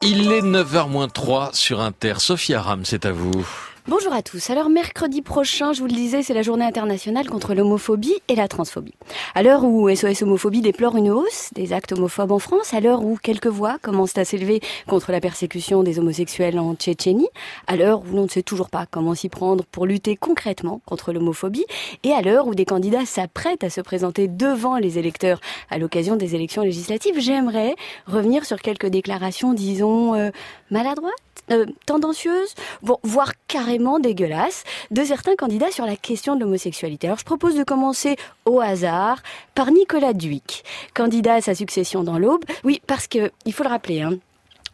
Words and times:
Il 0.00 0.32
est 0.32 0.40
9h-3 0.40 1.54
sur 1.54 1.80
Inter. 1.82 2.14
Sophia 2.18 2.62
Ram, 2.62 2.84
c'est 2.84 3.04
à 3.04 3.12
vous. 3.12 3.46
Bonjour 3.86 4.14
à 4.14 4.22
tous. 4.22 4.48
Alors 4.48 4.70
mercredi 4.70 5.20
prochain, 5.20 5.74
je 5.74 5.80
vous 5.80 5.86
le 5.86 5.92
disais, 5.92 6.22
c'est 6.22 6.32
la 6.32 6.40
journée 6.40 6.64
internationale 6.64 7.28
contre 7.28 7.52
l'homophobie 7.52 8.14
et 8.28 8.34
la 8.34 8.48
transphobie. 8.48 8.94
À 9.34 9.42
l'heure 9.42 9.62
où 9.62 9.94
SOS 9.94 10.22
Homophobie 10.22 10.62
déplore 10.62 10.96
une 10.96 11.10
hausse 11.10 11.50
des 11.54 11.74
actes 11.74 11.92
homophobes 11.92 12.32
en 12.32 12.38
France, 12.38 12.72
à 12.72 12.80
l'heure 12.80 13.04
où 13.04 13.18
quelques 13.22 13.46
voix 13.46 13.76
commencent 13.82 14.16
à 14.16 14.24
s'élever 14.24 14.62
contre 14.86 15.12
la 15.12 15.20
persécution 15.20 15.82
des 15.82 15.98
homosexuels 15.98 16.58
en 16.58 16.74
Tchétchénie, 16.74 17.28
à 17.66 17.76
l'heure 17.76 18.00
où 18.00 18.16
l'on 18.16 18.22
ne 18.22 18.28
sait 18.28 18.42
toujours 18.42 18.70
pas 18.70 18.86
comment 18.90 19.14
s'y 19.14 19.28
prendre 19.28 19.64
pour 19.66 19.84
lutter 19.84 20.16
concrètement 20.16 20.80
contre 20.86 21.12
l'homophobie, 21.12 21.66
et 22.04 22.12
à 22.12 22.22
l'heure 22.22 22.46
où 22.46 22.54
des 22.54 22.64
candidats 22.64 23.04
s'apprêtent 23.04 23.64
à 23.64 23.70
se 23.70 23.82
présenter 23.82 24.28
devant 24.28 24.78
les 24.78 24.98
électeurs 24.98 25.40
à 25.68 25.76
l'occasion 25.76 26.16
des 26.16 26.34
élections 26.34 26.62
législatives, 26.62 27.20
j'aimerais 27.20 27.74
revenir 28.06 28.46
sur 28.46 28.62
quelques 28.62 28.86
déclarations, 28.86 29.52
disons, 29.52 30.14
euh, 30.14 30.30
maladroites 30.70 31.12
euh, 31.50 31.66
tendancieuse, 31.86 32.54
voire 33.02 33.32
carrément 33.48 33.98
dégueulasse, 33.98 34.64
de 34.90 35.04
certains 35.04 35.36
candidats 35.36 35.70
sur 35.70 35.86
la 35.86 35.96
question 35.96 36.36
de 36.36 36.40
l'homosexualité. 36.40 37.06
Alors 37.06 37.18
je 37.18 37.24
propose 37.24 37.54
de 37.54 37.64
commencer 37.64 38.16
au 38.46 38.60
hasard 38.60 39.22
par 39.54 39.70
Nicolas 39.70 40.14
Duic, 40.14 40.64
candidat 40.94 41.34
à 41.34 41.40
sa 41.40 41.54
succession 41.54 42.02
dans 42.02 42.18
l'Aube. 42.18 42.44
Oui, 42.64 42.80
parce 42.86 43.06
que, 43.06 43.30
il 43.44 43.52
faut 43.52 43.62
le 43.62 43.68
rappeler, 43.68 44.02
hein, 44.02 44.18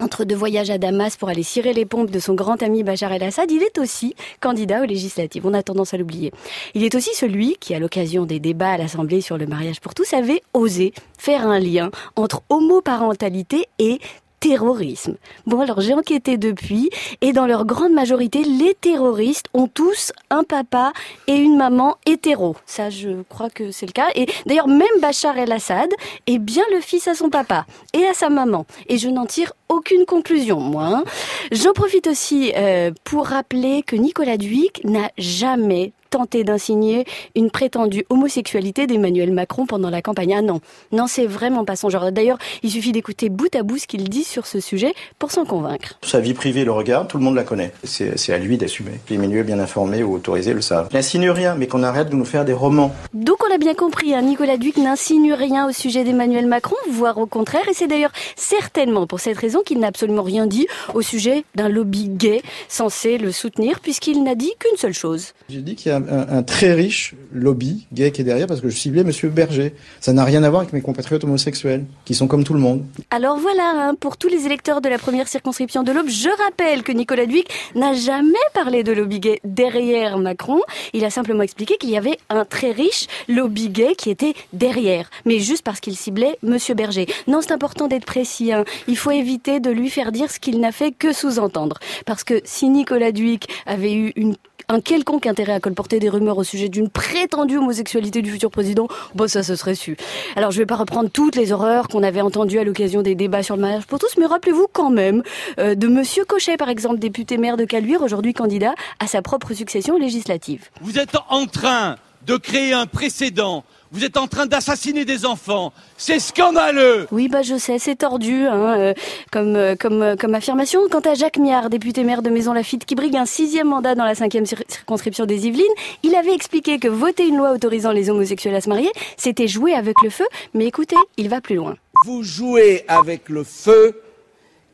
entre 0.00 0.24
deux 0.24 0.34
voyages 0.34 0.70
à 0.70 0.78
Damas 0.78 1.16
pour 1.16 1.28
aller 1.28 1.42
cirer 1.42 1.72
les 1.72 1.84
pompes 1.84 2.10
de 2.10 2.18
son 2.18 2.34
grand 2.34 2.62
ami 2.62 2.82
Bachar 2.82 3.12
el-Assad, 3.12 3.50
il 3.50 3.62
est 3.62 3.78
aussi 3.78 4.14
candidat 4.40 4.82
aux 4.82 4.86
législatives. 4.86 5.46
On 5.46 5.54
a 5.54 5.62
tendance 5.62 5.94
à 5.94 5.98
l'oublier. 5.98 6.32
Il 6.74 6.84
est 6.84 6.94
aussi 6.94 7.10
celui 7.14 7.56
qui, 7.60 7.74
à 7.74 7.78
l'occasion 7.78 8.24
des 8.24 8.40
débats 8.40 8.72
à 8.72 8.78
l'Assemblée 8.78 9.20
sur 9.20 9.36
le 9.36 9.46
mariage 9.46 9.80
pour 9.80 9.94
tous, 9.94 10.12
avait 10.14 10.42
osé 10.54 10.92
faire 11.18 11.46
un 11.46 11.58
lien 11.58 11.90
entre 12.16 12.42
homoparentalité 12.48 13.66
et 13.78 14.00
terrorisme. 14.40 15.16
Bon, 15.46 15.60
alors 15.60 15.80
j'ai 15.80 15.94
enquêté 15.94 16.38
depuis, 16.38 16.90
et 17.20 17.32
dans 17.32 17.46
leur 17.46 17.66
grande 17.66 17.92
majorité, 17.92 18.42
les 18.42 18.74
terroristes 18.74 19.46
ont 19.54 19.68
tous 19.68 20.12
un 20.30 20.44
papa 20.44 20.92
et 21.26 21.36
une 21.36 21.56
maman 21.56 21.96
hétéro. 22.06 22.56
Ça, 22.66 22.90
je 22.90 23.22
crois 23.28 23.50
que 23.50 23.70
c'est 23.70 23.86
le 23.86 23.92
cas. 23.92 24.08
Et 24.14 24.26
d'ailleurs, 24.46 24.68
même 24.68 24.88
Bachar 25.00 25.38
el-Assad 25.38 25.90
est 26.26 26.38
bien 26.38 26.64
le 26.72 26.80
fils 26.80 27.06
à 27.06 27.14
son 27.14 27.28
papa 27.28 27.66
et 27.92 28.04
à 28.06 28.14
sa 28.14 28.30
maman. 28.30 28.66
Et 28.88 28.98
je 28.98 29.08
n'en 29.08 29.26
tire 29.26 29.52
aucune 29.68 30.06
conclusion, 30.06 30.58
moi. 30.58 30.84
Hein. 30.84 31.04
J'en 31.52 31.72
profite 31.72 32.06
aussi 32.06 32.52
euh, 32.56 32.90
pour 33.04 33.26
rappeler 33.26 33.82
que 33.82 33.96
Nicolas 33.96 34.38
Duic 34.38 34.82
n'a 34.84 35.10
jamais 35.18 35.92
tenté 36.10 36.44
d'insigner 36.44 37.04
une 37.34 37.50
prétendue 37.50 38.04
homosexualité 38.10 38.86
d'Emmanuel 38.86 39.32
Macron 39.32 39.66
pendant 39.66 39.90
la 39.90 40.02
campagne. 40.02 40.34
Ah 40.36 40.42
non, 40.42 40.60
non, 40.92 41.06
c'est 41.06 41.26
vraiment 41.26 41.64
pas 41.64 41.76
son 41.76 41.88
genre. 41.88 42.10
D'ailleurs, 42.12 42.38
il 42.62 42.70
suffit 42.70 42.92
d'écouter 42.92 43.28
bout 43.28 43.54
à 43.54 43.62
bout 43.62 43.78
ce 43.78 43.86
qu'il 43.86 44.08
dit 44.08 44.24
sur 44.24 44.46
ce 44.46 44.60
sujet 44.60 44.92
pour 45.18 45.30
s'en 45.30 45.44
convaincre. 45.44 45.94
Sa 46.02 46.20
vie 46.20 46.34
privée 46.34 46.64
le 46.64 46.72
regarde, 46.72 47.08
tout 47.08 47.18
le 47.18 47.24
monde 47.24 47.36
la 47.36 47.44
connaît. 47.44 47.72
C'est 47.84 48.32
à 48.32 48.38
lui 48.38 48.58
d'assumer. 48.58 48.92
Les 49.08 49.16
milieux 49.16 49.42
bien 49.42 49.58
informés 49.58 50.02
ou 50.02 50.14
autorisés 50.14 50.52
le 50.52 50.60
savent. 50.60 50.88
Il 50.90 50.96
n'insinue 50.96 51.30
rien, 51.30 51.54
mais 51.54 51.66
qu'on 51.66 51.82
arrête 51.82 52.10
de 52.10 52.16
nous 52.16 52.24
faire 52.24 52.44
des 52.44 52.52
romans. 52.52 52.92
Donc 53.14 53.44
on 53.44 53.48
l'a 53.48 53.58
bien 53.58 53.74
compris, 53.74 54.14
hein, 54.14 54.22
Nicolas 54.22 54.56
Duc 54.56 54.76
n'insinue 54.76 55.32
rien 55.32 55.68
au 55.68 55.72
sujet 55.72 56.04
d'Emmanuel 56.04 56.46
Macron, 56.46 56.76
voire 56.90 57.18
au 57.18 57.26
contraire, 57.26 57.68
et 57.68 57.74
c'est 57.74 57.86
d'ailleurs 57.86 58.12
certainement 58.36 59.06
pour 59.06 59.20
cette 59.20 59.36
raison 59.36 59.62
qu'il 59.62 59.78
n'a 59.78 59.88
absolument 59.88 60.22
rien 60.22 60.46
dit 60.46 60.66
au 60.94 61.02
sujet 61.02 61.44
d'un 61.54 61.68
lobby 61.68 62.08
gay 62.08 62.42
censé 62.68 63.18
le 63.18 63.32
soutenir, 63.32 63.80
puisqu'il 63.80 64.22
n'a 64.22 64.34
dit 64.34 64.52
qu'une 64.58 64.76
seule 64.76 64.94
chose. 64.94 65.32
J'ai 65.48 65.60
dit 65.60 65.76
qu'il 65.76 65.90
y 65.90 65.94
a 65.94 65.99
un, 66.08 66.42
très 66.42 66.72
riche 66.72 67.14
lobby 67.32 67.86
gay 67.92 68.10
qui 68.10 68.22
est 68.22 68.24
derrière 68.24 68.46
parce 68.46 68.60
que 68.60 68.68
je 68.68 68.76
ciblais 68.76 69.04
Monsieur 69.04 69.28
Berger. 69.28 69.74
Ça 70.00 70.12
n'a 70.12 70.24
rien 70.24 70.42
à 70.42 70.50
voir 70.50 70.62
avec 70.62 70.72
mes 70.72 70.80
compatriotes 70.80 71.24
homosexuels, 71.24 71.84
qui 72.04 72.14
sont 72.14 72.26
comme 72.26 72.44
tout 72.44 72.54
le 72.54 72.60
monde. 72.60 72.84
Alors 73.10 73.38
voilà, 73.38 73.72
hein, 73.76 73.94
pour 73.94 74.16
tous 74.16 74.28
les 74.28 74.46
électeurs 74.46 74.80
de 74.80 74.88
la 74.88 74.98
première 74.98 75.28
circonscription 75.28 75.82
de 75.82 75.92
l'Aube, 75.92 76.08
je 76.08 76.28
rappelle 76.44 76.82
que 76.82 76.92
Nicolas 76.92 77.26
Duic 77.26 77.48
n'a 77.74 77.92
jamais 77.94 78.32
parlé 78.54 78.82
de 78.82 78.92
lobby 78.92 79.20
gay 79.20 79.40
derrière 79.44 80.18
Macron. 80.18 80.60
Il 80.92 81.04
a 81.04 81.10
simplement 81.10 81.42
expliqué 81.42 81.76
qu'il 81.76 81.90
y 81.90 81.96
avait 81.96 82.18
un 82.28 82.44
très 82.44 82.72
riche 82.72 83.06
lobby 83.28 83.68
gay 83.68 83.94
qui 83.96 84.10
était 84.10 84.34
derrière, 84.52 85.10
mais 85.24 85.38
juste 85.38 85.62
parce 85.62 85.80
qu'il 85.80 85.96
ciblait 85.96 86.38
Monsieur 86.42 86.74
Berger. 86.74 87.06
Non, 87.26 87.40
c'est 87.42 87.52
important 87.52 87.88
d'être 87.88 88.06
précis. 88.06 88.52
Hein. 88.52 88.64
Il 88.88 88.96
faut 88.96 89.10
éviter 89.10 89.60
de 89.60 89.70
lui 89.70 89.90
faire 89.90 90.12
dire 90.12 90.30
ce 90.30 90.40
qu'il 90.40 90.60
n'a 90.60 90.72
fait 90.72 90.92
que 90.92 91.12
sous-entendre. 91.12 91.78
Parce 92.06 92.24
que 92.24 92.40
si 92.44 92.68
Nicolas 92.68 93.12
Duic 93.12 93.48
avait 93.66 93.94
eu 93.94 94.12
une 94.16 94.36
un 94.70 94.80
quelconque 94.80 95.26
intérêt 95.26 95.52
à 95.52 95.60
colporter 95.60 95.98
des 95.98 96.08
rumeurs 96.08 96.38
au 96.38 96.44
sujet 96.44 96.68
d'une 96.68 96.88
prétendue 96.88 97.58
homosexualité 97.58 98.22
du 98.22 98.30
futur 98.30 98.50
président, 98.50 98.86
bon 99.14 99.28
ça 99.28 99.42
se 99.42 99.56
serait 99.56 99.74
su. 99.74 99.96
Alors 100.36 100.52
je 100.52 100.58
vais 100.58 100.66
pas 100.66 100.76
reprendre 100.76 101.10
toutes 101.10 101.34
les 101.34 101.52
horreurs 101.52 101.88
qu'on 101.88 102.02
avait 102.02 102.20
entendues 102.20 102.58
à 102.58 102.64
l'occasion 102.64 103.02
des 103.02 103.16
débats 103.16 103.42
sur 103.42 103.56
le 103.56 103.62
mariage 103.62 103.86
pour 103.86 103.98
tous, 103.98 104.16
mais 104.18 104.26
rappelez-vous 104.26 104.68
quand 104.72 104.90
même 104.90 105.22
euh, 105.58 105.74
de 105.74 105.88
Monsieur 105.88 106.24
Cochet 106.24 106.56
par 106.56 106.68
exemple, 106.68 106.98
député 106.98 107.36
maire 107.36 107.56
de 107.56 107.64
Caluire, 107.64 108.02
aujourd'hui 108.02 108.32
candidat 108.32 108.74
à 109.00 109.08
sa 109.08 109.22
propre 109.22 109.52
succession 109.54 109.98
législative. 109.98 110.68
Vous 110.80 110.98
êtes 110.98 111.16
en 111.28 111.46
train 111.46 111.96
de 112.26 112.36
créer 112.36 112.72
un 112.72 112.86
précédent 112.86 113.64
vous 113.92 114.04
êtes 114.04 114.16
en 114.16 114.28
train 114.28 114.46
d'assassiner 114.46 115.04
des 115.04 115.26
enfants. 115.26 115.72
C'est 115.96 116.20
scandaleux. 116.20 117.08
Oui, 117.10 117.28
bah 117.28 117.42
je 117.42 117.56
sais, 117.56 117.78
c'est 117.78 117.96
tordu, 117.96 118.46
hein, 118.46 118.78
euh, 118.78 118.94
comme 119.32 119.56
euh, 119.56 119.74
comme 119.74 120.02
euh, 120.02 120.16
comme 120.16 120.34
affirmation. 120.34 120.82
Quant 120.88 121.00
à 121.00 121.14
Jacques 121.14 121.38
Miard, 121.38 121.70
député 121.70 122.04
maire 122.04 122.22
de 122.22 122.30
Maison 122.30 122.52
Lafitte, 122.52 122.84
qui 122.84 122.94
brigue 122.94 123.16
un 123.16 123.26
sixième 123.26 123.68
mandat 123.68 123.94
dans 123.94 124.04
la 124.04 124.14
cinquième 124.14 124.46
circonscription 124.46 125.26
des 125.26 125.46
Yvelines, 125.46 125.64
il 126.02 126.14
avait 126.14 126.34
expliqué 126.34 126.78
que 126.78 126.88
voter 126.88 127.26
une 127.26 127.36
loi 127.36 127.52
autorisant 127.52 127.90
les 127.90 128.10
homosexuels 128.10 128.54
à 128.54 128.60
se 128.60 128.68
marier, 128.68 128.90
c'était 129.16 129.48
jouer 129.48 129.74
avec 129.74 129.96
le 130.02 130.10
feu. 130.10 130.26
Mais 130.54 130.66
écoutez, 130.66 130.96
il 131.16 131.28
va 131.28 131.40
plus 131.40 131.56
loin. 131.56 131.76
Vous 132.06 132.22
jouez 132.22 132.84
avec 132.86 133.28
le 133.28 133.42
feu 133.44 133.94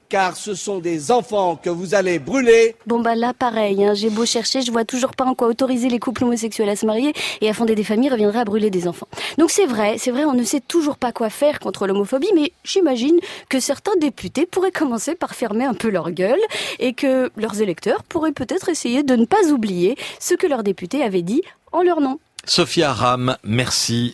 car 0.08 0.36
ce 0.36 0.54
sont 0.54 0.78
des 0.78 1.10
enfants 1.10 1.56
que 1.56 1.70
vous 1.70 1.94
allez 1.94 2.18
brûler. 2.18 2.76
Bon 2.86 3.00
bah 3.00 3.14
là 3.14 3.32
pareil, 3.32 3.84
hein, 3.84 3.94
j'ai 3.94 4.10
beau 4.10 4.24
chercher, 4.24 4.62
je 4.62 4.70
vois 4.70 4.84
toujours 4.84 5.12
pas 5.12 5.24
en 5.24 5.34
quoi 5.34 5.48
autoriser 5.48 5.88
les 5.88 5.98
couples 5.98 6.24
homosexuels 6.24 6.68
à 6.68 6.76
se 6.76 6.86
marier 6.86 7.12
et 7.40 7.48
à 7.48 7.52
fonder 7.52 7.74
des 7.74 7.84
familles 7.84 8.10
reviendrait 8.10 8.40
à 8.40 8.44
brûler 8.44 8.70
des 8.70 8.88
enfants. 8.88 9.08
Donc 9.38 9.50
c'est 9.50 9.66
vrai, 9.66 9.96
c'est 9.98 10.10
vrai, 10.10 10.24
on 10.24 10.34
ne 10.34 10.44
sait 10.44 10.60
toujours 10.60 10.96
pas 10.96 11.12
quoi 11.12 11.30
faire 11.30 11.58
contre 11.60 11.86
l'homophobie, 11.86 12.30
mais 12.34 12.52
j'imagine 12.64 13.18
que 13.48 13.60
certains 13.60 13.96
députés 14.00 14.46
pourraient 14.46 14.70
commencer 14.70 15.14
par 15.14 15.34
fermer 15.34 15.64
un 15.64 15.74
peu 15.74 15.88
leur 15.88 16.10
gueule 16.10 16.40
et 16.78 16.92
que 16.92 17.30
leurs 17.36 17.60
électeurs 17.60 18.02
pourraient 18.04 18.32
peut-être 18.32 18.68
essayer 18.68 19.02
de 19.02 19.16
ne 19.16 19.24
pas 19.24 19.50
oublier 19.50 19.96
ce 20.20 20.34
que 20.34 20.46
leurs 20.46 20.62
députés 20.62 21.02
avaient 21.02 21.22
dit 21.22 21.42
en 21.72 21.82
leur 21.82 22.00
nom. 22.00 22.18
Sophia 22.48 22.92
Ram, 22.92 23.36
merci. 23.42 24.04